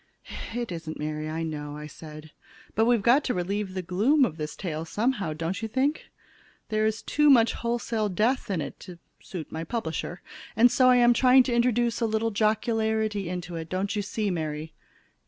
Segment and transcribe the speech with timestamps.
[0.55, 2.71] "It isn't, Mary, I know," said I.
[2.73, 6.09] "But we've got to relieve the gloom of this tale someway, don't you think?
[6.69, 10.23] There is too much wholesale death in it to suit my publisher!
[10.55, 14.31] And so I am trying to introduce a little jocularity into it, don't you see,
[14.31, 14.73] Mary?"